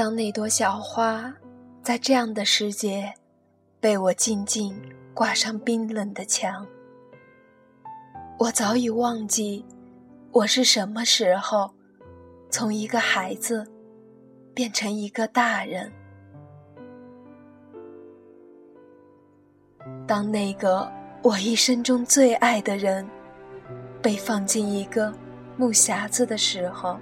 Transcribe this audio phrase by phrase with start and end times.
[0.00, 1.30] 当那朵小花
[1.82, 3.12] 在这样的时节
[3.80, 4.74] 被我静静
[5.12, 6.66] 挂上冰冷的墙，
[8.38, 9.62] 我早已忘记
[10.32, 11.70] 我是什么时候
[12.48, 13.70] 从一个孩子
[14.54, 15.92] 变成一个大人。
[20.06, 20.90] 当那个
[21.22, 23.06] 我一生中最爱的人
[24.00, 25.12] 被放进一个
[25.58, 26.98] 木匣子的时候，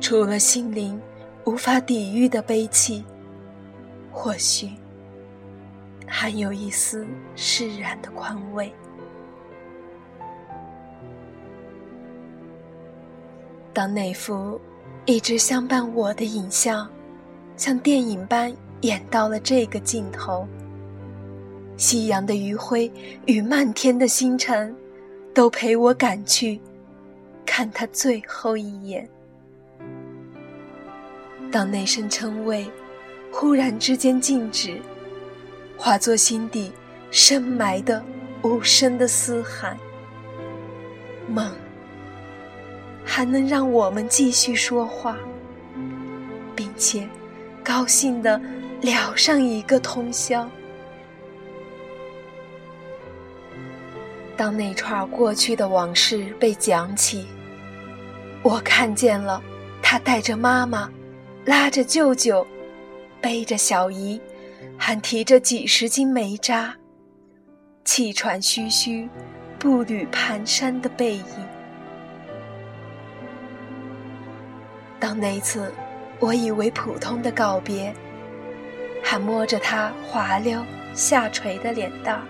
[0.00, 0.96] 除了心灵
[1.44, 3.04] 无法抵御的悲戚，
[4.10, 4.70] 或许
[6.06, 8.72] 还有一丝释然的宽慰。
[13.74, 14.58] 当那幅
[15.04, 16.88] 一直相伴我的影像，
[17.56, 20.46] 像电影般演到了这个尽头，
[21.76, 22.90] 夕阳的余晖
[23.26, 24.74] 与漫天的星辰，
[25.34, 26.58] 都陪我赶去
[27.44, 29.06] 看他最后一眼。
[31.54, 32.68] 当那声称谓
[33.30, 34.82] 忽然之间静止，
[35.76, 36.72] 化作心底
[37.12, 38.04] 深埋的
[38.42, 39.78] 无声的嘶喊，
[41.28, 41.48] 梦
[43.04, 45.16] 还能让我们继续说话，
[46.56, 47.08] 并且
[47.62, 48.40] 高兴的
[48.80, 50.50] 聊上一个通宵。
[54.36, 57.28] 当那串过去的往事被讲起，
[58.42, 59.40] 我看见了
[59.80, 60.90] 他带着妈妈。
[61.44, 62.46] 拉着舅舅，
[63.20, 64.18] 背着小姨，
[64.78, 66.74] 还提着几十斤煤渣，
[67.84, 69.06] 气喘吁吁，
[69.58, 71.24] 步履蹒跚的背影。
[74.98, 75.70] 当那次
[76.18, 77.94] 我以为普通的告别，
[79.02, 80.64] 还摸着他滑溜
[80.94, 82.22] 下垂的脸蛋儿，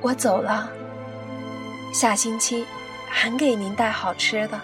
[0.00, 0.68] 我走了，
[1.92, 2.66] 下星期
[3.08, 4.60] 还给您带好吃的。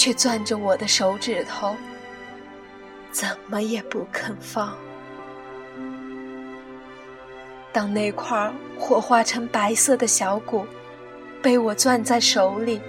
[0.00, 1.76] 却攥着我的手指头，
[3.10, 4.74] 怎么也不肯放。
[7.70, 10.64] 当那块火化成白色的小骨
[11.42, 12.80] 被我攥在手里，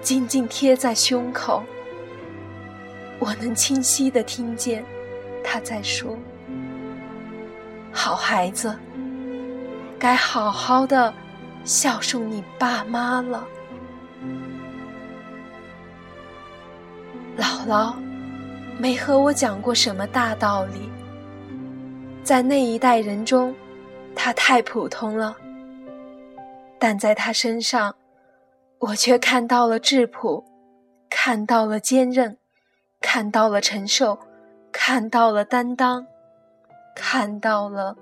[0.00, 1.62] 紧紧贴在胸口，
[3.18, 4.82] 我能清晰的听见
[5.44, 6.16] 他在说
[7.92, 8.74] ：“好孩子，
[9.98, 11.12] 该好好的
[11.66, 13.46] 孝顺你爸妈了。”
[17.60, 17.94] 姥姥
[18.78, 20.88] 没和我讲过什么大道理，
[22.24, 23.54] 在那一代人中，
[24.14, 25.36] 她太普通了。
[26.78, 27.94] 但在她身上，
[28.78, 30.42] 我却看到了质朴，
[31.10, 32.38] 看到了坚韧，
[32.98, 34.18] 看到了承受，
[34.72, 36.06] 看到了担当，
[36.94, 37.94] 看到了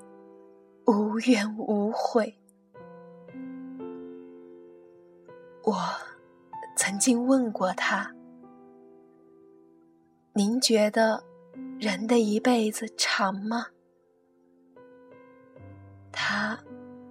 [0.86, 2.32] 无怨无悔。
[5.64, 5.76] 我
[6.76, 8.08] 曾经问过他。
[10.38, 11.24] 您觉得
[11.80, 13.66] 人的一辈子长吗？
[16.12, 16.56] 他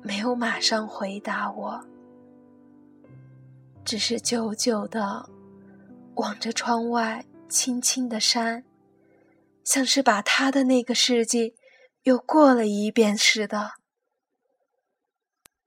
[0.01, 1.85] 没有马上回答我，
[3.83, 5.29] 只是久久的
[6.15, 8.63] 望着窗外青青的山，
[9.61, 11.53] 像是把他的那个世纪
[12.03, 13.71] 又过了一遍似的，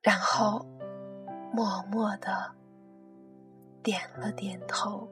[0.00, 0.66] 然后
[1.52, 2.54] 默默的
[3.82, 5.06] 点了点头。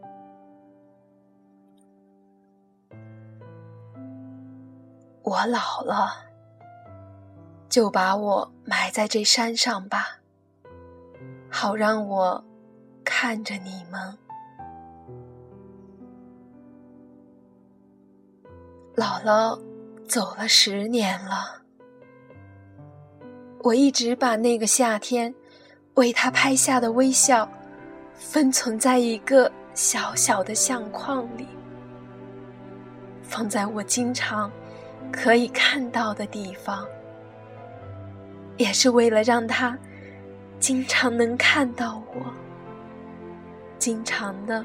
[5.29, 6.25] 我老了，
[7.69, 10.17] 就把我埋在这山上吧，
[11.51, 12.43] 好让我
[13.05, 14.19] 看着你们。
[18.97, 19.61] 姥姥
[20.09, 21.61] 走了十年了，
[23.59, 25.33] 我一直把那个夏天
[25.97, 27.47] 为她拍下的微笑
[28.15, 31.47] 封存在一个小小的相框里，
[33.23, 34.51] 放在我经常。
[35.13, 36.87] 可以看到的地方，
[38.57, 39.77] 也是为了让他
[40.61, 42.33] 经常能看到我，
[43.79, 44.65] 经常的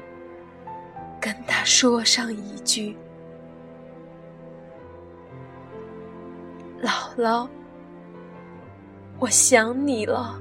[1.20, 2.96] 跟他说上一句
[6.82, 7.48] ：“姥姥，
[9.18, 10.40] 我想你了。”